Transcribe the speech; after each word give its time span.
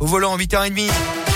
au 0.00 0.06
volant 0.06 0.32
en 0.32 0.36
8h30. 0.36 1.31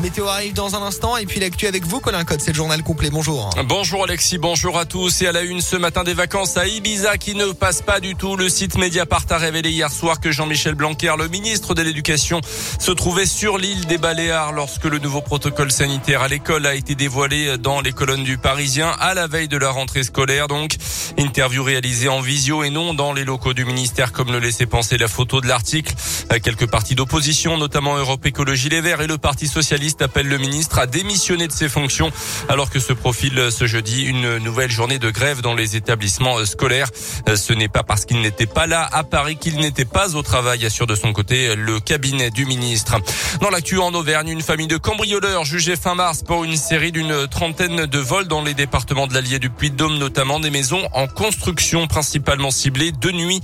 Météo 0.00 0.26
arrive 0.28 0.54
dans 0.54 0.76
un 0.76 0.82
instant 0.82 1.18
et 1.18 1.26
puis 1.26 1.40
l'actu 1.40 1.66
avec 1.66 1.84
vous, 1.84 2.00
Colin 2.00 2.24
Code, 2.24 2.40
c'est 2.40 2.52
le 2.52 2.56
journal 2.56 2.82
complet. 2.82 3.10
Bonjour. 3.10 3.50
Bonjour 3.66 4.04
Alexis, 4.04 4.38
bonjour 4.38 4.78
à 4.78 4.86
tous. 4.86 5.20
Et 5.20 5.26
à 5.26 5.32
la 5.32 5.42
une 5.42 5.60
ce 5.60 5.76
matin 5.76 6.04
des 6.04 6.14
vacances 6.14 6.56
à 6.56 6.66
Ibiza 6.66 7.18
qui 7.18 7.34
ne 7.34 7.52
passe 7.52 7.82
pas 7.82 8.00
du 8.00 8.14
tout. 8.14 8.34
Le 8.36 8.48
site 8.48 8.78
Mediapart 8.78 9.26
a 9.28 9.36
révélé 9.36 9.70
hier 9.70 9.92
soir 9.92 10.18
que 10.20 10.32
Jean-Michel 10.32 10.74
Blanquer, 10.74 11.14
le 11.18 11.28
ministre 11.28 11.74
de 11.74 11.82
l'Éducation, 11.82 12.40
se 12.78 12.90
trouvait 12.92 13.26
sur 13.26 13.58
l'île 13.58 13.84
des 13.86 13.98
Baléares 13.98 14.52
lorsque 14.52 14.84
le 14.84 14.98
nouveau 14.98 15.20
protocole 15.20 15.70
sanitaire 15.70 16.22
à 16.22 16.28
l'école 16.28 16.64
a 16.64 16.74
été 16.74 16.94
dévoilé 16.94 17.58
dans 17.58 17.82
les 17.82 17.92
colonnes 17.92 18.24
du 18.24 18.38
Parisien 18.38 18.90
à 19.00 19.12
la 19.12 19.26
veille 19.26 19.48
de 19.48 19.58
la 19.58 19.70
rentrée 19.70 20.02
scolaire. 20.02 20.48
Donc, 20.48 20.76
interview 21.18 21.62
réalisée 21.62 22.08
en 22.08 22.22
visio 22.22 22.62
et 22.62 22.70
non 22.70 22.94
dans 22.94 23.12
les 23.12 23.24
locaux 23.24 23.52
du 23.52 23.66
ministère 23.66 24.12
comme 24.12 24.32
le 24.32 24.38
laissait 24.38 24.66
penser 24.66 24.96
la 24.96 25.08
photo 25.08 25.42
de 25.42 25.46
l'article. 25.46 25.92
Quelques 26.42 26.70
partis 26.70 26.94
d'opposition, 26.94 27.58
notamment 27.58 27.96
Europe 27.98 28.24
Écologie 28.24 28.70
Les 28.70 28.80
Verts 28.80 29.02
et 29.02 29.06
le 29.06 29.18
Parti 29.18 29.46
Socialiste 29.46 29.89
appelle 30.00 30.28
le 30.28 30.38
ministre 30.38 30.78
à 30.78 30.86
démissionner 30.86 31.48
de 31.48 31.52
ses 31.52 31.68
fonctions 31.68 32.10
alors 32.48 32.70
que 32.70 32.78
se 32.78 32.92
profile 32.92 33.48
ce 33.50 33.66
jeudi 33.66 34.04
une 34.04 34.38
nouvelle 34.38 34.70
journée 34.70 34.98
de 34.98 35.10
grève 35.10 35.42
dans 35.42 35.54
les 35.54 35.76
établissements 35.76 36.44
scolaires. 36.44 36.90
Ce 37.34 37.52
n'est 37.52 37.68
pas 37.68 37.82
parce 37.82 38.04
qu'il 38.04 38.20
n'était 38.20 38.46
pas 38.46 38.66
là 38.66 38.88
à 38.92 39.04
Paris 39.04 39.36
qu'il 39.36 39.56
n'était 39.58 39.84
pas 39.84 40.14
au 40.14 40.22
travail, 40.22 40.64
assure 40.64 40.86
de 40.86 40.94
son 40.94 41.12
côté 41.12 41.54
le 41.54 41.80
cabinet 41.80 42.30
du 42.30 42.46
ministre. 42.46 42.96
Dans 43.40 43.50
l'actu 43.50 43.78
en 43.78 43.92
Auvergne, 43.94 44.28
une 44.28 44.42
famille 44.42 44.66
de 44.66 44.76
cambrioleurs 44.76 45.44
jugée 45.44 45.76
fin 45.76 45.94
mars 45.94 46.22
pour 46.22 46.44
une 46.44 46.56
série 46.56 46.92
d'une 46.92 47.26
trentaine 47.28 47.86
de 47.86 47.98
vols 47.98 48.28
dans 48.28 48.42
les 48.42 48.54
départements 48.54 49.06
de 49.06 49.14
l'Allier 49.14 49.38
du 49.38 49.50
Puy-de-Dôme, 49.50 49.98
notamment 49.98 50.40
des 50.40 50.50
maisons 50.50 50.88
en 50.92 51.06
construction 51.06 51.86
principalement 51.86 52.50
ciblées 52.50 52.92
de 52.92 53.10
nuit. 53.10 53.40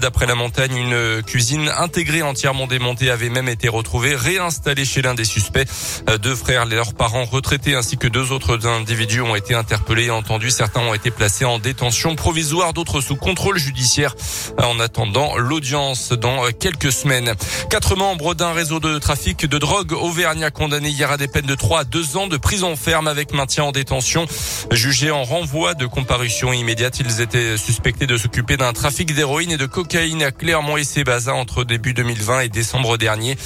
D'après 0.00 0.26
la 0.26 0.34
montagne, 0.34 0.76
une 0.76 1.22
cuisine 1.22 1.70
intégrée 1.76 2.22
entièrement 2.22 2.66
démontée 2.66 3.10
avait 3.10 3.30
même 3.30 3.48
été 3.48 3.68
retrouvée 3.68 4.14
réinstallée 4.14 4.84
chez 4.84 5.02
l'un 5.02 5.14
des 5.14 5.24
suspects. 5.24 5.66
Euh, 6.08 6.18
deux 6.18 6.34
frères 6.34 6.64
et 6.70 6.74
leurs 6.74 6.94
parents 6.94 7.24
retraités 7.24 7.74
ainsi 7.74 7.96
que 7.96 8.08
deux 8.08 8.32
autres 8.32 8.66
individus 8.66 9.20
ont 9.20 9.34
été 9.34 9.54
interpellés 9.54 10.06
et 10.06 10.10
entendus. 10.10 10.50
Certains 10.50 10.80
ont 10.80 10.94
été 10.94 11.10
placés 11.10 11.44
en 11.44 11.58
détention 11.58 12.16
provisoire, 12.16 12.72
d'autres 12.72 13.00
sous 13.00 13.16
contrôle 13.16 13.58
judiciaire 13.58 14.14
euh, 14.58 14.64
en 14.64 14.80
attendant 14.80 15.36
l'audience 15.36 16.12
dans 16.12 16.44
euh, 16.44 16.50
quelques 16.58 16.92
semaines. 16.92 17.34
Quatre 17.70 17.96
membres 17.96 18.34
d'un 18.34 18.52
réseau 18.52 18.80
de 18.80 18.98
trafic 18.98 19.46
de 19.46 19.58
drogue 19.58 19.92
auvergnat 19.92 20.50
condamnés 20.50 20.90
hier 20.90 21.10
à 21.10 21.16
des 21.16 21.28
peines 21.28 21.46
de 21.46 21.54
3 21.54 21.80
à 21.80 21.84
2 21.84 22.16
ans 22.16 22.26
de 22.26 22.36
prison 22.36 22.76
ferme 22.76 23.08
avec 23.08 23.32
maintien 23.32 23.64
en 23.64 23.72
détention. 23.72 24.26
Jugés 24.70 25.10
en 25.10 25.24
renvoi 25.24 25.74
de 25.74 25.86
comparution 25.86 26.52
immédiate, 26.52 27.00
ils 27.00 27.20
étaient 27.20 27.56
suspectés 27.56 28.06
de 28.06 28.16
s'occuper 28.16 28.56
d'un 28.56 28.72
trafic 28.72 29.14
d'héroïne 29.14 29.52
et 29.52 29.56
de 29.56 29.66
cocaïne 29.66 30.22
à 30.22 30.30
Clermont 30.30 30.76
et 30.76 30.84
Sébaza 30.84 31.34
entre 31.34 31.64
début 31.64 31.94
2020 31.94 32.40
et 32.40 32.48
décembre 32.48 32.96
dernier. 32.98 33.36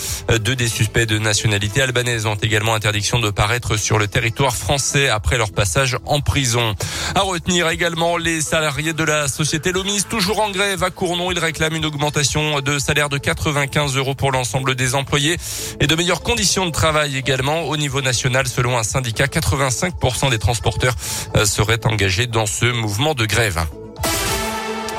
Deux 0.41 0.57
des 0.57 0.69
suspects 0.69 1.07
de 1.07 1.19
nationalité 1.19 1.83
albanaise 1.83 2.27
également 2.43 2.75
interdiction 2.75 3.19
de 3.19 3.31
paraître 3.31 3.77
sur 3.77 3.99
le 3.99 4.07
territoire 4.07 4.55
français 4.55 5.09
après 5.09 5.39
leur 5.39 5.53
passage 5.53 5.97
en 6.07 6.21
prison. 6.21 6.75
À 7.15 7.21
retenir 7.21 7.69
également 7.69 8.17
les 8.17 8.41
salariés 8.41 8.93
de 8.93 9.05
la 9.05 9.29
société 9.29 9.73
Lomis, 9.73 10.05
toujours 10.09 10.41
en 10.41 10.51
grève 10.51 10.83
à 10.83 10.91
Cournon. 10.91 11.31
Ils 11.31 11.39
réclament 11.39 11.77
une 11.77 11.87
augmentation 11.87 12.61
de 12.61 12.79
salaire 12.79 13.09
de 13.09 13.19
95 13.19 13.97
euros 13.97 14.15
pour 14.15 14.33
l'ensemble 14.33 14.75
des 14.75 14.95
employés 14.95 15.37
et 15.81 15.87
de 15.87 15.95
meilleures 15.95 16.23
conditions 16.23 16.67
de 16.67 16.71
travail 16.71 17.17
également. 17.17 17.63
Au 17.63 17.77
niveau 17.77 18.01
national, 18.01 18.47
selon 18.47 18.79
un 18.79 18.83
syndicat, 18.83 19.27
85% 19.27 20.31
des 20.31 20.39
transporteurs 20.39 20.95
euh, 21.37 21.45
seraient 21.45 21.87
engagés 21.87 22.27
dans 22.27 22.47
ce 22.47 22.67
mouvement 22.67 23.15
de 23.15 23.27
grève. 23.27 23.65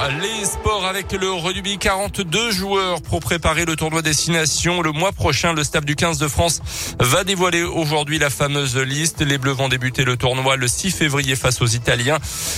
Les 0.02 0.45
sports 0.45 0.86
avec 0.86 1.13
le 1.13 1.31
rugby, 1.31 1.77
42 1.77 2.52
joueurs 2.52 3.02
pour 3.02 3.22
préparer 3.22 3.63
le 3.63 3.75
tournoi 3.75 4.02
Destination. 4.02 4.81
Le 4.81 4.91
mois 4.91 5.13
prochain, 5.13 5.53
le 5.53 5.63
staff 5.63 5.86
du 5.86 5.95
15 5.95 6.17
de 6.17 6.27
France 6.27 6.61
va 6.99 7.23
dévoiler 7.23 7.63
aujourd'hui 7.63 8.19
la 8.19 8.30
fameuse 8.30 8.75
liste. 8.75 9.21
Les 9.21 9.38
Bleus 9.38 9.53
vont 9.53 9.69
débuter 9.69 10.03
le 10.03 10.17
tournoi 10.17 10.58
le 10.58 10.67
6 10.67 10.91
février 10.91 11.36
face 11.36 11.61
aux 11.61 11.67
Italiens. 11.67 12.17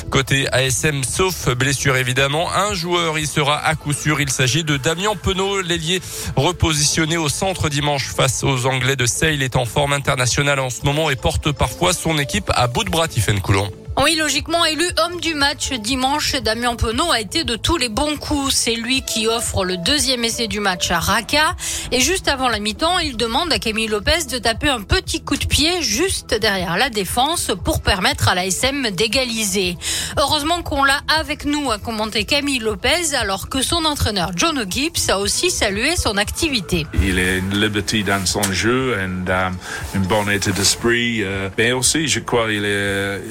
Côté 0.09 0.47
ASM, 0.53 1.03
sauf 1.03 1.49
blessure 1.49 1.97
évidemment, 1.97 2.51
un 2.51 2.73
joueur 2.73 3.19
y 3.19 3.27
sera 3.27 3.63
à 3.63 3.75
coup 3.75 3.93
sûr. 3.93 4.21
Il 4.21 4.29
s'agit 4.31 4.63
de 4.63 4.77
Damien 4.77 5.15
Penaud, 5.15 5.61
l'ailier 5.61 6.01
repositionné 6.35 7.17
au 7.17 7.29
centre 7.29 7.69
dimanche 7.69 8.07
face 8.07 8.43
aux 8.43 8.65
Anglais 8.65 8.95
de 8.95 9.05
Sale 9.05 9.43
est 9.43 9.55
en 9.55 9.65
forme 9.65 9.93
internationale 9.93 10.59
en 10.59 10.71
ce 10.71 10.81
moment 10.83 11.11
et 11.11 11.15
porte 11.15 11.51
parfois 11.51 11.93
son 11.93 12.17
équipe 12.17 12.49
à 12.55 12.67
bout 12.67 12.83
de 12.83 12.89
bras, 12.89 13.07
Coulon. 13.43 13.69
Oui, 14.03 14.15
logiquement 14.17 14.65
élu 14.65 14.85
homme 15.05 15.21
du 15.21 15.35
match 15.35 15.71
dimanche, 15.71 16.35
Damien 16.41 16.75
Penaud 16.75 17.11
a 17.11 17.21
été 17.21 17.45
de 17.45 17.55
tous 17.55 17.77
les 17.77 17.87
bons 17.87 18.17
coups. 18.17 18.53
C'est 18.53 18.75
lui 18.75 19.01
qui 19.01 19.25
offre 19.25 19.63
le 19.63 19.77
deuxième 19.77 20.25
essai 20.25 20.47
du 20.47 20.59
match 20.59 20.91
à 20.91 20.99
Raka. 20.99 21.55
Et 21.93 22.01
juste 22.01 22.27
avant 22.27 22.49
la 22.49 22.59
mi-temps, 22.59 22.99
il 22.99 23.15
demande 23.15 23.53
à 23.53 23.57
Camille 23.57 23.87
Lopez 23.87 24.25
de 24.29 24.37
taper 24.37 24.67
un 24.67 24.81
petit 24.81 25.23
coup 25.23 25.37
de 25.37 25.45
pied 25.45 25.81
juste 25.81 26.33
derrière 26.33 26.75
la 26.75 26.89
défense 26.89 27.51
pour 27.63 27.81
permettre 27.81 28.27
à 28.27 28.35
la 28.35 28.45
SM 28.45 28.89
d'égaliser. 28.91 29.77
Heureusement 30.17 30.61
qu'on 30.61 30.83
l'a 30.83 30.99
avec 31.17 31.45
nous, 31.45 31.71
a 31.71 31.77
commenté 31.77 32.25
Camille 32.25 32.59
Lopez, 32.59 33.15
alors 33.17 33.47
que 33.47 33.61
son 33.61 33.85
entraîneur 33.85 34.31
John 34.35 34.59
O'Gibbs 34.59 35.09
a 35.09 35.19
aussi 35.19 35.49
salué 35.49 35.95
son 35.95 36.17
activité. 36.17 36.85
Il 37.01 37.17
est 37.17 37.39
une 37.39 37.61
liberté 37.61 38.03
dans 38.03 38.25
son 38.25 38.43
jeu 38.51 38.97
et 38.99 39.03
um, 39.05 39.57
une 39.95 40.01
bonne 40.01 40.29
état 40.31 40.51
d'esprit. 40.51 41.23
Euh, 41.23 41.49
mais 41.57 41.71
aussi, 41.71 42.09
je 42.09 42.19
crois, 42.19 42.51
il 42.51 42.65
est 42.65 43.21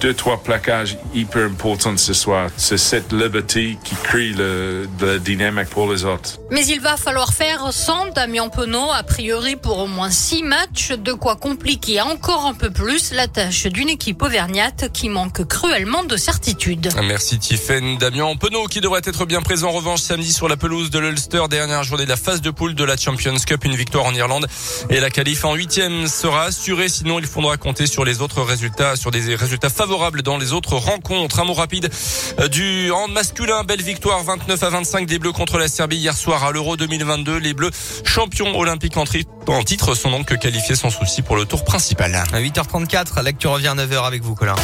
deux, 0.00 0.14
trois 0.14 0.42
plaquages 0.42 0.96
hyper 1.14 1.44
importants 1.44 1.96
ce 1.96 2.14
soir. 2.14 2.48
C'est 2.56 2.78
cette 2.78 3.12
liberté 3.12 3.76
qui 3.84 3.94
crée 3.96 4.30
le, 4.30 4.88
la 5.00 5.18
dynamique 5.18 5.68
pour 5.68 5.92
les 5.92 6.04
autres. 6.04 6.38
Mais 6.50 6.64
il 6.66 6.80
va 6.80 6.96
falloir 6.96 7.34
faire 7.34 7.70
sans 7.72 8.06
Damien 8.12 8.48
Penaud, 8.48 8.90
a 8.90 9.02
priori 9.02 9.56
pour 9.56 9.78
au 9.78 9.86
moins 9.86 10.10
six 10.10 10.42
matchs, 10.42 10.92
de 10.92 11.12
quoi 11.12 11.36
compliquer 11.36 12.00
encore 12.00 12.46
un 12.46 12.54
peu 12.54 12.70
plus 12.70 13.12
la 13.12 13.28
tâche 13.28 13.66
d'une 13.66 13.90
équipe 13.90 14.22
auvergnate 14.22 14.90
qui 14.92 15.10
manque 15.10 15.46
cruellement 15.46 16.02
de 16.02 16.16
certitude. 16.16 16.88
Merci 17.04 17.38
Tiffen. 17.38 17.98
Damien 17.98 18.34
Penaud 18.36 18.68
qui 18.68 18.80
devrait 18.80 19.02
être 19.04 19.26
bien 19.26 19.42
présent 19.42 19.68
en 19.68 19.72
revanche 19.72 20.00
samedi 20.00 20.32
sur 20.32 20.48
la 20.48 20.56
pelouse 20.56 20.88
de 20.88 20.98
l'Ulster, 20.98 21.42
dernière 21.50 21.82
journée 21.84 22.04
de 22.04 22.10
la 22.10 22.16
phase 22.16 22.40
de 22.40 22.50
poule 22.50 22.74
de 22.74 22.84
la 22.84 22.96
Champions 22.96 23.36
Cup, 23.46 23.64
une 23.64 23.76
victoire 23.76 24.06
en 24.06 24.14
Irlande 24.14 24.46
et 24.88 24.98
la 24.98 25.10
qualif 25.10 25.44
en 25.44 25.54
huitième 25.54 26.06
sera 26.06 26.44
assurée, 26.44 26.88
sinon 26.88 27.18
il 27.18 27.26
faudra 27.26 27.58
compter 27.58 27.86
sur 27.86 28.06
les 28.06 28.22
autres 28.22 28.40
résultats, 28.42 28.96
sur 28.96 29.10
des 29.10 29.34
résultats 29.34 29.68
favorables 29.68 29.89
favorable 29.90 30.22
dans 30.22 30.38
les 30.38 30.52
autres 30.52 30.76
rencontres. 30.76 31.40
Un 31.40 31.44
mot 31.44 31.52
rapide 31.52 31.90
euh, 32.38 32.46
du 32.46 32.92
hand 32.92 33.10
masculin. 33.10 33.64
Belle 33.64 33.82
victoire 33.82 34.22
29 34.22 34.62
à 34.62 34.70
25 34.70 35.04
des 35.04 35.18
Bleus 35.18 35.32
contre 35.32 35.58
la 35.58 35.66
Serbie 35.66 35.96
hier 35.96 36.16
soir 36.16 36.44
à 36.44 36.52
l'Euro 36.52 36.76
2022. 36.76 37.38
Les 37.38 37.54
Bleus 37.54 37.72
champions 38.04 38.56
olympiques 38.56 38.96
en, 38.96 39.02
en 39.48 39.64
titre 39.64 39.96
sont 39.96 40.12
donc 40.12 40.38
qualifiés 40.38 40.76
sans 40.76 40.90
souci 40.90 41.22
pour 41.22 41.34
le 41.34 41.44
tour 41.44 41.64
principal. 41.64 42.14
À 42.14 42.40
8h34, 42.40 43.20
l'actu 43.24 43.48
revient 43.48 43.66
à 43.66 43.74
9h 43.74 44.04
avec 44.04 44.22
vous 44.22 44.36
Colin. 44.36 44.54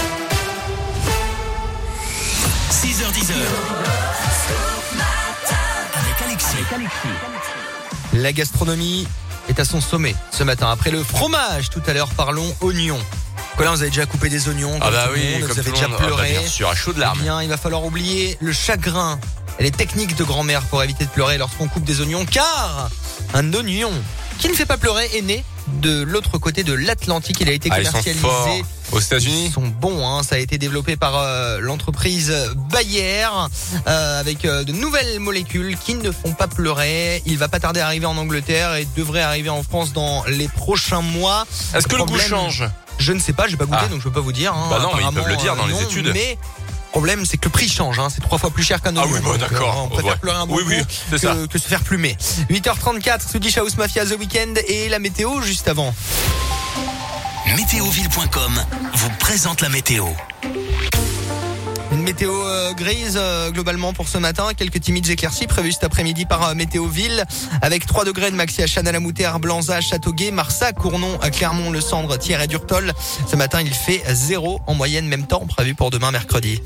6h10. 2.70 3.32
Avec 5.92 6.22
Alexis. 6.25 6.56
La 8.12 8.32
gastronomie 8.32 9.09
est 9.48 9.59
à 9.59 9.65
son 9.65 9.81
sommet 9.81 10.15
ce 10.31 10.44
matin. 10.44 10.70
Après 10.70 10.92
le 10.92 11.03
fromage, 11.03 11.70
tout 11.70 11.82
à 11.88 11.92
l'heure, 11.94 12.10
parlons 12.16 12.54
oignons. 12.60 13.00
Colin, 13.56 13.70
vous 13.70 13.80
avez 13.80 13.90
déjà 13.90 14.04
coupé 14.06 14.28
des 14.28 14.48
oignons. 14.48 14.78
Ah 14.82 14.90
bah 14.90 15.08
oui, 15.14 15.40
vous 15.40 15.50
avez 15.58 15.70
déjà 15.70 15.86
ah 15.86 15.88
bah 15.88 15.96
pleuré. 15.96 16.30
bien 16.32 16.46
sûr, 16.46 16.68
à 16.68 16.74
chaud 16.74 16.92
de 16.92 17.00
larmes. 17.00 17.18
Eh 17.20 17.24
bien, 17.24 17.42
il 17.42 17.48
va 17.48 17.56
falloir 17.56 17.84
oublier 17.84 18.36
le 18.40 18.52
chagrin 18.52 19.18
et 19.58 19.62
les 19.62 19.70
techniques 19.70 20.14
de 20.14 20.24
grand-mère 20.24 20.60
pour 20.62 20.82
éviter 20.82 21.04
de 21.04 21.10
pleurer 21.10 21.38
lorsqu'on 21.38 21.66
coupe 21.66 21.84
des 21.84 22.00
oignons, 22.02 22.26
car 22.26 22.90
un 23.32 23.52
oignon 23.54 23.90
qui 24.38 24.50
ne 24.50 24.54
fait 24.54 24.66
pas 24.66 24.76
pleurer 24.76 25.08
est 25.14 25.22
né 25.22 25.42
de 25.80 26.02
l'autre 26.02 26.36
côté 26.36 26.64
de 26.64 26.74
l'Atlantique. 26.74 27.38
Il 27.40 27.48
a 27.48 27.52
été 27.52 27.70
Ah, 27.72 27.76
commercialisé. 27.76 28.26
Aux 28.92 29.00
États-Unis 29.00 29.46
Ils 29.46 29.52
sont 29.52 29.66
bons, 29.66 30.06
hein. 30.06 30.22
ça 30.22 30.36
a 30.36 30.38
été 30.38 30.58
développé 30.58 30.96
par 30.96 31.16
euh, 31.16 31.58
l'entreprise 31.58 32.32
Bayer 32.70 33.26
euh, 33.86 34.20
avec 34.20 34.44
euh, 34.44 34.62
de 34.62 34.72
nouvelles 34.72 35.18
molécules 35.18 35.76
qui 35.78 35.94
ne 35.94 36.12
font 36.12 36.34
pas 36.34 36.46
pleurer. 36.46 37.22
Il 37.26 37.38
va 37.38 37.48
pas 37.48 37.58
tarder 37.58 37.80
à 37.80 37.86
arriver 37.86 38.06
en 38.06 38.16
Angleterre 38.18 38.74
et 38.74 38.86
devrait 38.96 39.22
arriver 39.22 39.48
en 39.48 39.62
France 39.62 39.92
dans 39.94 40.22
les 40.28 40.47
prochains 40.47 41.00
mois. 41.00 41.47
Est-ce 41.74 41.88
que 41.88 41.97
le 41.97 42.04
goût 42.04 42.18
change? 42.18 42.64
Je 43.06 43.12
ne 43.12 43.20
sais 43.20 43.32
pas, 43.32 43.47
j'ai 43.47 43.56
pas 43.56 43.66
goûté 43.66 43.78
Ah. 43.84 43.86
donc 43.86 43.98
je 44.00 44.03
peux 44.04 44.10
pas 44.10 44.18
vous 44.20 44.32
dire. 44.32 44.53
hein. 44.53 44.66
Bah 44.68 44.80
non, 44.82 44.91
mais 44.97 45.04
ils 45.08 45.14
peuvent 45.14 45.28
le 45.28 45.36
dire 45.36 45.53
euh, 45.53 45.56
dans 45.56 45.66
les 45.66 45.74
non, 45.74 45.80
études. 45.80 46.10
Mais 46.12 46.36
problème, 46.91 47.24
c'est 47.24 47.36
que 47.36 47.44
le 47.44 47.50
prix 47.53 47.68
change. 47.68 48.00
Hein. 48.00 48.08
C'est 48.12 48.20
trois 48.20 48.36
fois 48.36 48.50
plus 48.50 48.64
cher 48.64 48.82
qu'un 48.82 48.97
Ah 48.97 49.03
oignon. 49.04 49.12
oui, 49.14 49.20
bah, 49.22 49.30
Donc, 49.30 49.36
euh, 49.36 49.48
d'accord. 49.48 49.82
On 49.84 49.88
préfère 49.88 50.10
Ouais. 50.14 50.18
pleurer 50.18 50.38
un 50.38 50.47
bon 50.47 50.56
Oui, 50.56 50.64
oui, 50.66 51.18
ça. 51.18 51.36
que 51.48 51.56
se 51.60 51.68
faire 51.68 51.82
plumer. 51.84 52.16
8h34, 52.50 53.28
Swedish 53.30 53.58
House 53.58 53.76
Mafia 53.76 54.04
The 54.04 54.16
Weekend 54.18 54.58
et 54.66 54.88
la 54.88 54.98
météo 54.98 55.41
juste 55.41 55.68
avant. 55.68 55.94
Météoville.com 57.56 58.60
vous 58.94 59.10
présente 59.20 59.60
la 59.60 59.68
météo 59.68 60.06
météo 62.06 62.32
euh, 62.32 62.72
grise 62.72 63.18
euh, 63.20 63.50
globalement 63.50 63.92
pour 63.92 64.06
ce 64.06 64.16
matin. 64.16 64.50
Quelques 64.56 64.80
timides 64.80 65.10
éclaircies 65.10 65.48
prévues 65.48 65.72
cet 65.72 65.82
après-midi 65.82 66.24
par 66.24 66.50
euh, 66.50 66.54
Météo 66.54 66.86
Ville 66.86 67.24
avec 67.62 67.84
3 67.84 68.04
degrés 68.04 68.30
de 68.30 68.36
maxi 68.36 68.62
à 68.62 68.68
Chanalamutère, 68.68 69.41
Blanza, 69.41 69.80
Châteauguay, 69.80 70.30
Marsac, 70.30 70.76
Cournon, 70.76 71.18
Clermont, 71.32 71.72
Le 71.72 71.80
Cendre, 71.80 72.16
Thiers 72.16 72.41
et 72.41 72.47
Durtol. 72.47 72.92
Ce 73.28 73.34
matin, 73.34 73.60
il 73.60 73.74
fait 73.74 74.04
0 74.08 74.60
en 74.68 74.74
moyenne, 74.74 75.08
même 75.08 75.26
temps 75.26 75.44
prévu 75.48 75.74
pour 75.74 75.91
demain 75.91 76.12
mercredi. 76.12 76.62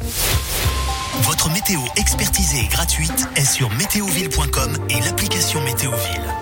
Votre 1.23 1.49
météo 1.51 1.81
expertisée 1.97 2.61
et 2.61 2.69
gratuite 2.69 3.27
est 3.35 3.47
sur 3.47 3.71
météoville.com 3.71 4.77
et 4.91 5.01
l'application 5.01 5.63
Météoville. 5.63 6.35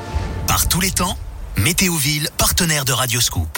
Par 0.49 0.67
tous 0.67 0.81
les 0.81 0.91
temps, 0.91 1.17
Météo 1.57 1.95
Ville 1.95 2.29
partenaire 2.37 2.85
de 2.85 2.93
Radioscoop. 2.93 3.58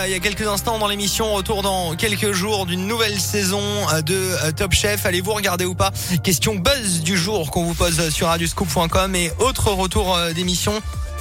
Euh, 0.00 0.06
il 0.06 0.12
y 0.12 0.14
a 0.14 0.20
quelques 0.20 0.46
instants 0.46 0.78
dans 0.78 0.88
l'émission. 0.88 1.32
Retour 1.34 1.62
dans 1.62 1.94
quelques 1.94 2.32
jours 2.32 2.66
d'une 2.66 2.86
nouvelle 2.86 3.18
saison 3.20 3.62
euh, 3.92 4.02
de 4.02 4.14
euh, 4.14 4.52
Top 4.52 4.72
Chef. 4.72 5.04
Allez-vous 5.06 5.32
regarder 5.32 5.64
ou 5.64 5.74
pas? 5.74 5.90
Question 6.22 6.54
buzz 6.54 7.00
du 7.00 7.16
jour 7.16 7.50
qu'on 7.50 7.64
vous 7.64 7.74
pose 7.74 8.10
sur 8.10 8.28
radioscoop.com 8.28 9.14
et 9.14 9.32
autre 9.38 9.70
retour 9.72 10.18
d'émission. 10.34 10.72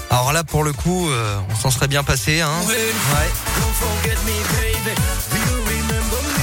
Alors 0.09 0.33
là, 0.33 0.43
pour 0.43 0.63
le 0.63 0.73
coup, 0.73 1.07
on 1.49 1.55
s'en 1.55 1.69
serait 1.69 1.87
bien 1.87 2.03
passé. 2.03 2.41
Hein. 2.41 2.51